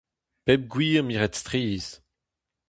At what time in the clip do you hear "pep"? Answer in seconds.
0.45-0.61